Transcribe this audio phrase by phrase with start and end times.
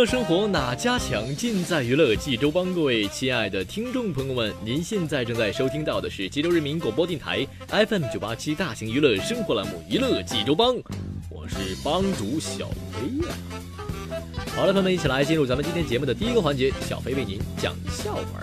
[0.00, 1.36] 乐生活哪家强？
[1.36, 2.72] 尽在娱乐济州帮。
[2.72, 10.74] 各位亲爱的听众朋友们，您现在正在收听到的是济州人民广播电台 FM 九八七大型娱乐生活栏目《娱乐济州帮》，
[11.28, 13.34] 我是帮主小飞呀。
[14.56, 18.40] 好了，朋友们，一起来进入咱们今天节目的第一个环节，小飞为您讲笑话。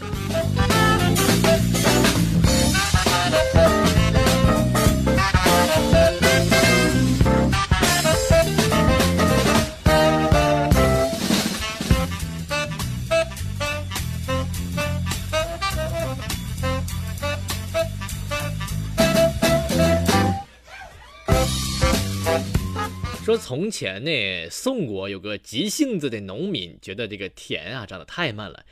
[23.27, 28.65] 说从前呢，宋国有个急性子的农民，觉得这个田啊长得太慢了，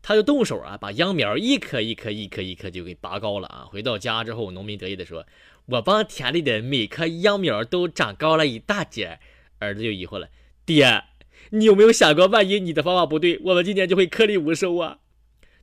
[0.00, 3.66] 他就动手啊，把秧苗一棵一棵一棵一棵就给拔高了啊。
[3.70, 5.26] 回到家之后，农民得意的说
[5.68, 9.20] ：“我帮田里的每棵秧苗都长高了一大截。”
[9.60, 10.30] 儿子就疑惑了
[10.64, 11.04] ：“爹，
[11.50, 15.00] 你有没有想过，万一你的方法不对，我们今年就会颗粒无收啊？”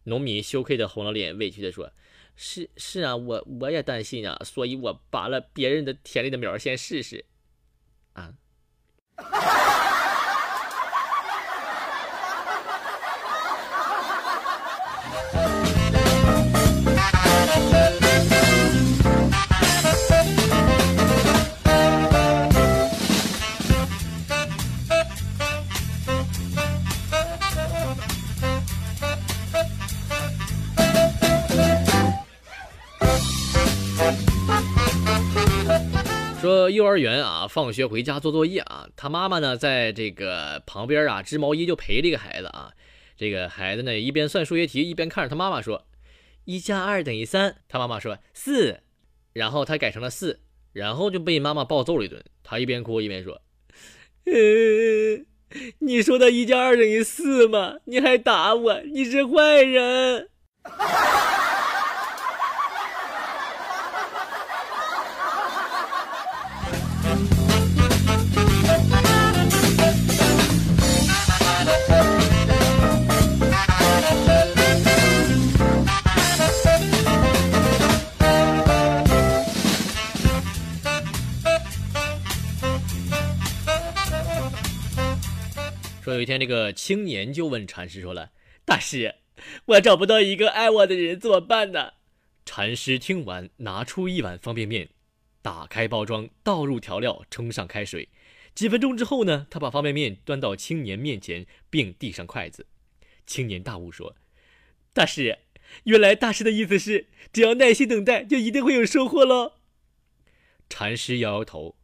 [0.06, 1.92] 农民羞愧的红了脸，委屈的说
[2.38, 7.26] ：“是是啊，我我也担心啊，所以我拔了别人的田里的苗先试试。”
[8.16, 8.32] 啊！
[36.76, 42.72] 幼儿园啊，放学回家做作业啊，他妈妈呢在这个旁边啊织毛衣，就陪这个孩子啊。
[43.18, 45.88] 这个孩子呢一边算数学题，一边看着他妈妈说
[46.46, 48.82] ：“一加二等于三。”他妈妈说：“四。”
[49.34, 50.42] 然后他改成了四，
[50.74, 52.24] 然后就被妈妈暴揍了一顿。
[52.44, 53.42] 他一边哭一边说
[54.28, 55.26] ：“嗯，
[55.80, 57.78] 你说的一加二等于四吗？
[57.86, 60.30] 你还打我，你是坏人。”
[86.16, 88.32] 有一天，这个青年就问禅师说了
[88.64, 89.16] ：“大师，
[89.66, 91.92] 我找不到一个爱我的人，怎么办呢？”
[92.46, 94.90] 禅师听完，拿出一碗方便面，
[95.42, 98.08] 打开包装，倒入调料，冲上开水。
[98.54, 102.66] 几分钟之后呢，他把方便面端到青年面前，并递上筷子。
[103.28, 104.16] 青年大悟说
[104.94, 105.40] ：“大师，
[105.84, 109.56] 原来大师的意思是，只要耐心等待，就一定会有收获喽。”
[110.70, 111.76] 禅师摇摇头。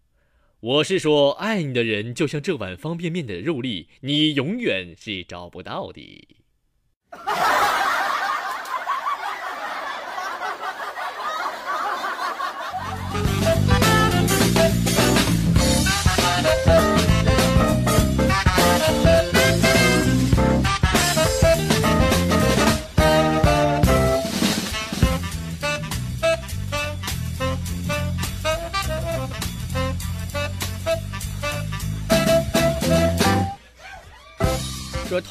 [0.61, 6.27] 我是说，爱你的人就像这碗方便面的肉粒，你永远是找不到的。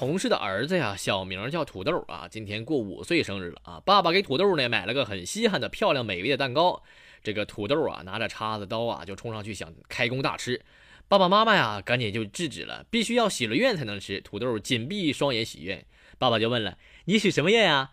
[0.00, 3.82] 同事的儿子呀，小名叫土豆啊，今天过五岁生日了啊。
[3.85, 6.82] 爸爸给土豆呢买了个很稀罕的、漂亮、美味的蛋糕。
[7.23, 10.64] 这个土豆啊，拿着叉子、刀啊，就冲上去想开工大吃。
[11.06, 14.23] 爸爸妈妈呀，赶紧就制止了，必须要许了愿才能吃。
[14.23, 15.85] 土豆紧闭双眼许愿，
[16.17, 17.91] 爸爸就问了：“你许什么愿呀？”“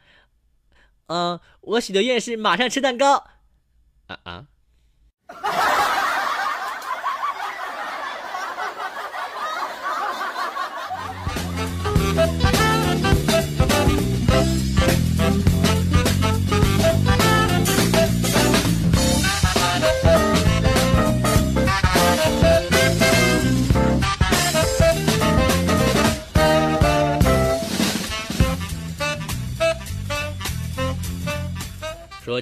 [1.07, 3.15] 嗯，我许的愿是马上吃蛋糕。”
[4.07, 4.47] 啊啊！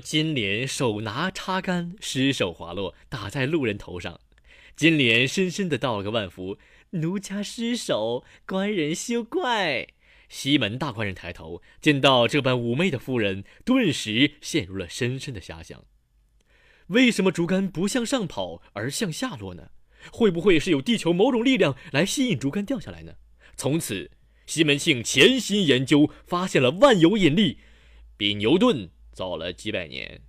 [0.06, 4.20] 金莲手拿插杆，失手滑落，打在路人头上。
[4.76, 6.60] 金莲深深的道了个万福
[7.02, 9.88] ：“奴家失手，官人休怪。”
[10.30, 15.84] 西门大官人抬头见到这般妩媚的妇人，顿时陷入了深深的遐想。
[16.90, 19.72] 为什么竹竿不向上跑而向下落呢？
[20.12, 23.16] 会不会是有地球某种力量来吸引竹竿掉下来呢？
[23.58, 24.12] 从此，
[24.46, 27.58] 西门庆潜心研究，发现了万有引力，
[28.16, 28.92] 比牛顿。
[29.16, 30.22] 早了几百年。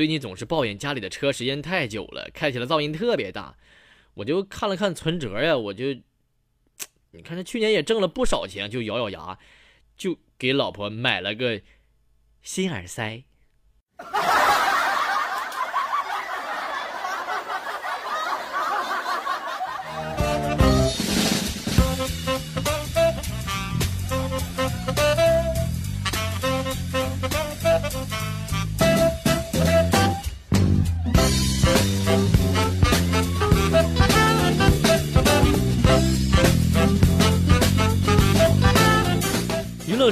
[0.00, 3.58] 最近总是抱怨家里的车时间太久了，开起来噪音特别大。
[4.14, 5.92] 我就看了看存折呀，我就，
[7.10, 9.38] 你看这去年也挣了不少钱，就咬咬牙，
[9.98, 11.60] 就给老婆买了个
[12.40, 13.24] 新耳塞。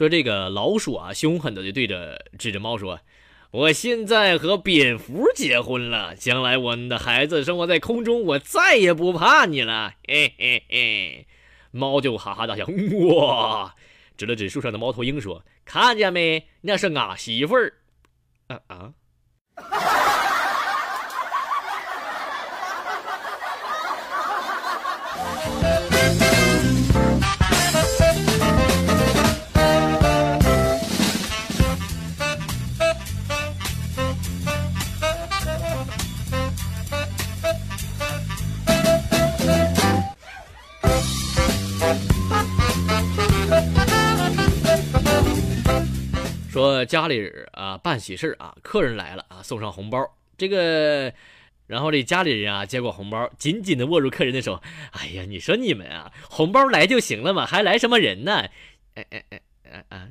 [0.00, 3.00] 说这个老鼠啊，凶狠的就对着指着猫说
[3.52, 11.26] ：“我现在和蝙蝠结婚了，将来我们的孩子生活在空中，我再也不怕你了。”嘿嘿嘿，
[11.70, 12.64] 猫就哈哈大笑，
[13.14, 13.74] 哇，
[14.16, 16.46] 指了指树上的猫头鹰说：“看见没？
[16.62, 17.74] 那是俺媳妇儿。”
[18.48, 18.94] 啊啊。
[46.50, 50.04] 说家里人啊办喜事啊，客人来了啊，送上红包。
[50.36, 51.12] 这个，
[51.68, 54.60] 然后这家里人啊接过红包，紧紧的握住客人的手。
[54.90, 58.48] 哎呀，你说你们啊，红包来就行了嘛，还来什么人呢？
[58.94, 59.40] 哎哎哎
[59.70, 60.08] 哎啊！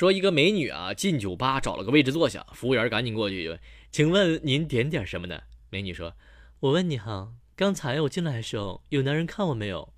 [0.00, 3.58] 说一个美女啊，进酒吧找了个位置坐下，服务员赶紧过去就，
[3.90, 5.42] 请问您点点什么呢？
[5.68, 6.14] 美女说
[6.60, 9.92] ：“我问你哈，刚才我进来的时候有男人看我没有？”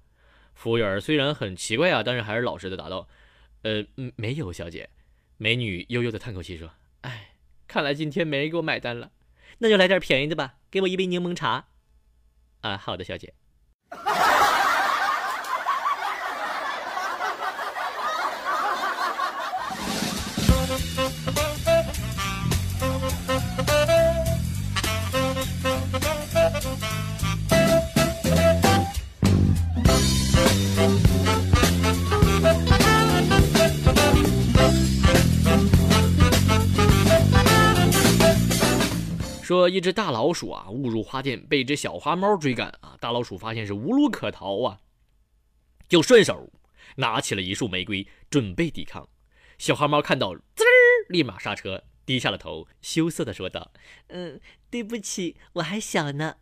[0.54, 3.06] 服务员虽然很奇怪啊，但是还是老实的答道
[3.62, 4.90] ：“呃，没有，小姐。”
[5.38, 7.36] 美女悠悠的叹口气说：“哎，
[7.68, 9.12] 看来今天没人给我买单了，
[9.58, 11.68] 那就来点便宜的吧，给我一杯柠檬茶。”
[12.62, 13.34] 啊，好的，小姐。
[39.52, 44.78] 说一只大老鼠啊误入花店，被一只小花猫追赶啊，大老鼠发现是无路可逃啊，
[45.90, 46.50] 就顺手
[46.96, 49.06] 拿起了一束玫瑰准备抵抗。
[49.58, 50.72] 小花猫看到，滋儿，
[51.10, 53.72] 立马刹车，低下了头，羞涩的说道
[54.08, 54.40] ：“嗯，
[54.70, 56.36] 对不起，我还小呢。”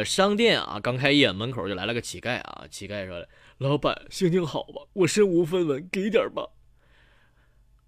[0.00, 2.64] 说商店啊刚开业，门口就来了个乞丐啊。
[2.70, 3.26] 乞丐说
[3.58, 4.86] ：“老板，心情好吧？
[4.94, 6.48] 我身无分文，给点吧。”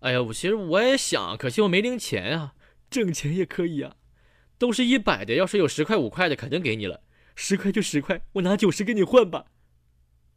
[0.00, 2.54] 哎呀，我其实我也想，可惜我没零钱啊。
[2.90, 3.96] 挣钱也可以啊，
[4.58, 7.00] 都是一百的，要是有十块五块的，肯定给你了。
[7.34, 9.46] 十块就十块，我拿九十跟你换吧。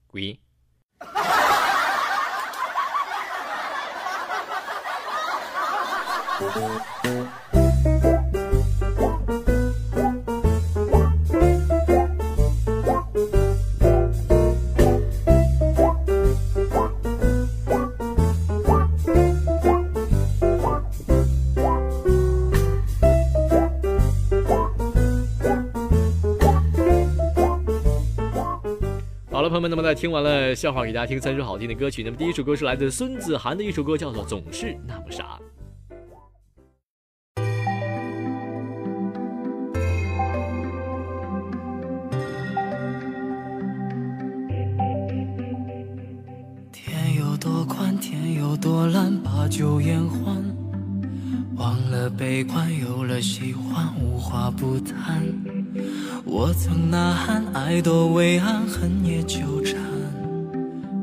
[0.08, 0.38] 滚！
[29.76, 32.02] 那么在听完了笑话，给大家听三首好听的歌曲。
[32.02, 35.38] 那么第一首歌是来自孙子涵的一首歌，叫做《总是那么傻》。
[46.72, 50.42] 天有多宽，天有多蓝，把酒言欢，
[51.58, 55.22] 忘了悲欢，有了喜欢，无话不谈。
[56.24, 59.78] 我曾呐喊，爱多伟岸，恨也纠缠，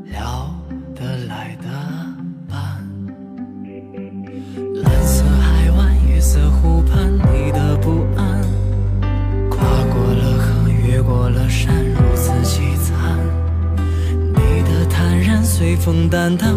[0.05, 0.53] 聊
[0.95, 1.67] 得来的
[2.49, 2.59] 伴。
[4.83, 8.41] 蓝色海湾，月色湖畔，你的不安，
[9.49, 9.59] 跨
[9.93, 13.19] 过了河，越过了山，如此凄惨。
[13.77, 16.51] 你的坦然，随风淡淡，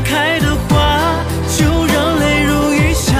[0.00, 1.14] 开的花，
[1.56, 3.14] 就让泪如雨下，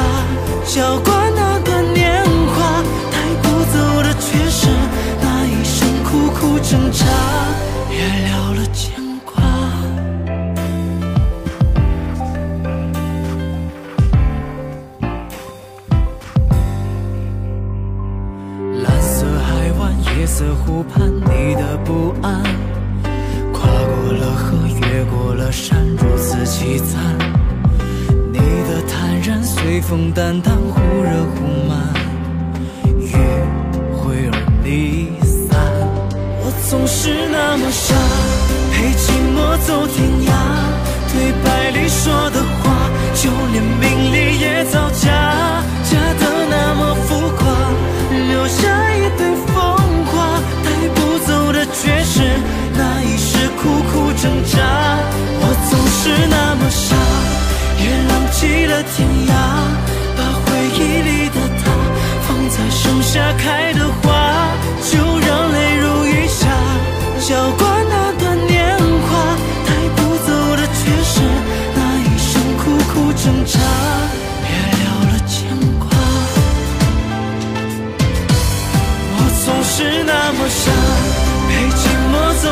[0.66, 4.66] 浇灌那段年华，带不走的却是
[5.20, 7.04] 那一生苦苦挣扎，
[29.94, 31.78] 风淡淡，忽热忽慢，
[32.98, 33.14] 迂
[33.94, 34.34] 回而
[34.64, 35.54] 离散。
[36.42, 37.94] 我总是那么傻，
[38.72, 39.94] 陪寂寞走天
[40.26, 40.34] 涯。
[41.12, 47.46] 对白里说的话，就连名利也造假，假的那么浮夸，
[48.10, 49.54] 留下一堆风
[50.10, 52.18] 花，带不走的却是
[52.74, 54.58] 那一世苦苦挣扎。
[55.38, 56.96] 我总是那么傻，
[57.78, 59.32] 也浪迹了天涯，
[63.14, 64.50] 在盛夏开的花，
[64.90, 66.48] 就让泪如雨下，
[67.20, 71.20] 浇灌那段年华，带不走的却是
[71.76, 73.60] 那一生苦苦挣扎，
[74.42, 74.48] 别
[74.82, 75.46] 了了牵
[75.78, 75.86] 挂。
[79.12, 80.62] 我总是那么傻，
[81.46, 82.44] 陪寂寞走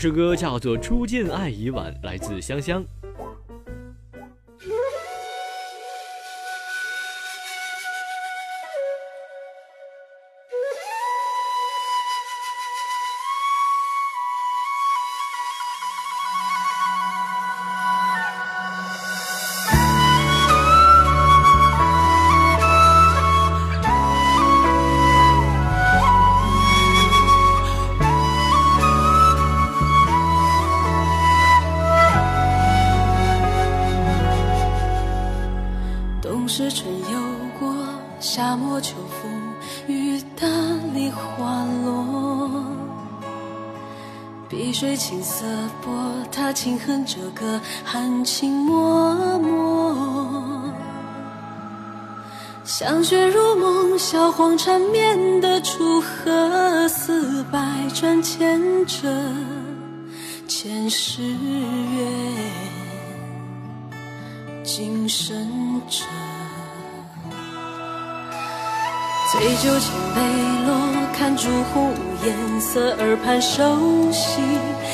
[0.00, 2.84] 这首歌叫做《初见爱已晚》，来自香香。
[38.20, 39.30] 夏末秋风，
[39.86, 40.46] 雨打
[40.92, 42.64] 梨花落。
[44.48, 45.44] 碧水青色
[45.82, 45.92] 波，
[46.32, 50.72] 他轻哼着歌，含情脉脉。
[52.64, 57.60] 香雪如梦，小黄缠绵的楚河，似百
[57.94, 59.08] 转千折
[60.48, 62.06] 前世缘，
[64.64, 66.04] 今生者。
[69.30, 70.22] 醉酒千杯
[70.66, 70.74] 落，
[71.12, 74.40] 看朱红无颜色，耳畔熟悉。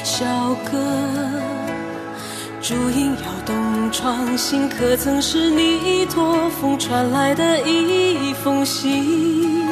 [0.03, 0.25] 小
[0.65, 0.77] 歌，
[2.61, 9.65] 烛影摇动窗心，可曾是你托风传来的一封信？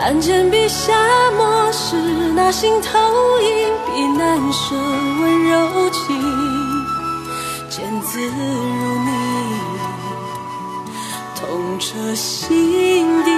[0.00, 0.94] 案件笔下
[1.36, 1.94] 墨是
[2.34, 2.98] 那心头
[3.40, 4.74] 影，笔难舍
[5.20, 6.16] 温柔情，
[7.68, 8.34] 见字如
[9.04, 9.75] 你，
[11.46, 13.30] 痛彻心底。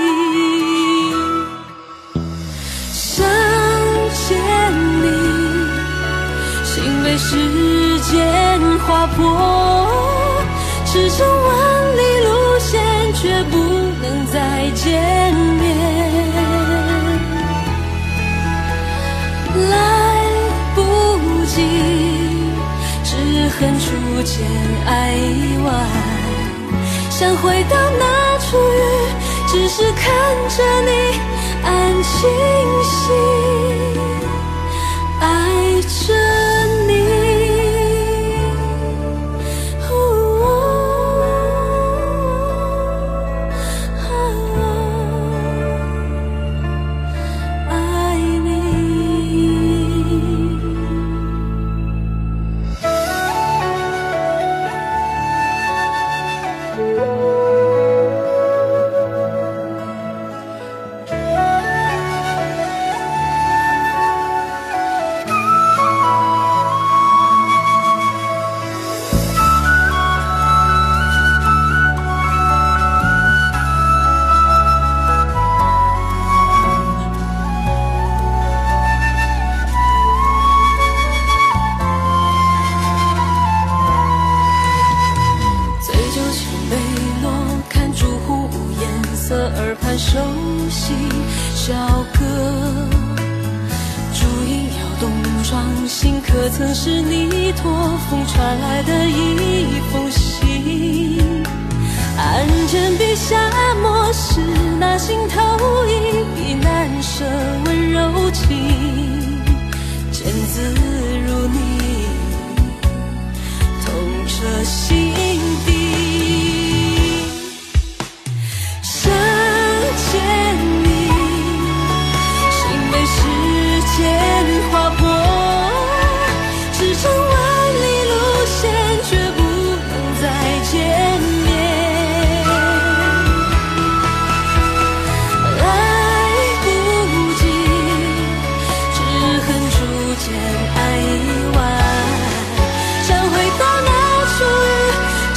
[2.91, 3.27] 想
[4.27, 4.29] 见
[5.03, 5.07] 你，
[6.65, 7.37] 心被时
[8.01, 9.87] 间划破，
[10.87, 12.81] 驰骋万里路线，
[13.13, 13.59] 却不
[14.01, 15.67] 能再见面。
[19.71, 19.73] 来
[20.75, 20.81] 不
[21.45, 21.57] 及，
[23.05, 23.11] 只
[23.51, 23.87] 恨初
[24.23, 24.35] 见
[24.87, 26.08] 爱已晚。
[27.19, 28.81] 想回到那初遇，
[29.49, 30.07] 只是看
[30.49, 31.19] 着你
[31.65, 32.31] 安清
[32.85, 33.13] 心，
[35.21, 36.48] 爱着。
[96.51, 97.71] 曾是你托
[98.09, 101.21] 风传来的一封信，
[102.17, 103.37] 案前笔下
[103.83, 104.41] 墨是
[104.81, 107.25] 那心头一笔难舍
[107.67, 108.49] 温柔情，
[110.11, 110.75] 见字
[111.27, 111.59] 如你，
[113.85, 113.93] 痛
[114.27, 115.08] 彻心。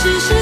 [0.04, 0.41] 只是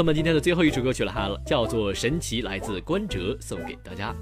[0.00, 4.16] 那么，今天的最后一首歌曲了哈，叫做《神奇》，来自关喆，送给大家。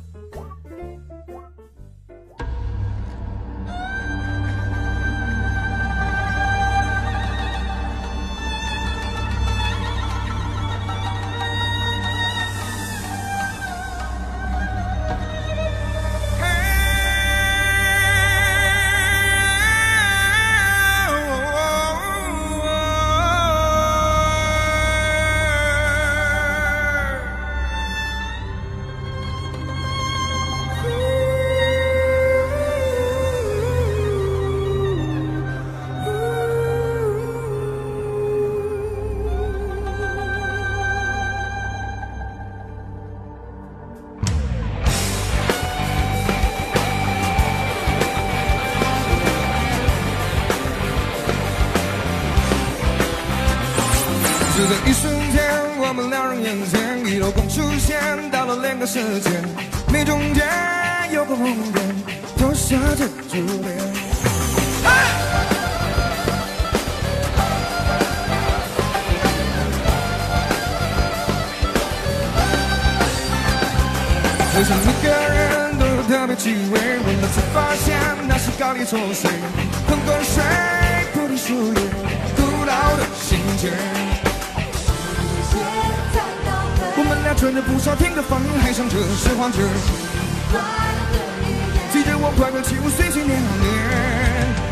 [56.48, 59.28] 眼前一道光出现，到了两个世界，
[59.88, 60.46] 你中间
[61.12, 61.84] 有个红点，
[62.38, 63.76] 投射着注点。
[74.54, 77.94] 好像每个人都有特别气味，闻了才发现
[78.26, 79.30] 那是高丽抽水，
[79.86, 80.42] 混合水，
[81.12, 81.80] 菩提树叶，
[82.34, 83.70] 古老的情节。
[87.38, 89.58] 穿着不少听的方言，还想着是幻觉。
[91.92, 94.67] 记着我快乐起舞，随心念念。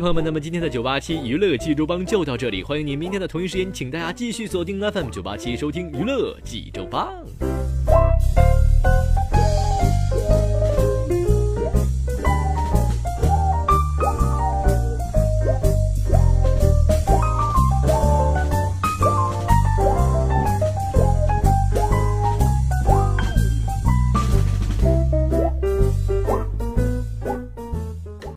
[0.00, 7.24] 朋友们，那么今天的九八七娱乐济州帮就到这里，欢迎您明天的同一时间，请大家继续锁定 FM 九八七收听娱乐济州帮。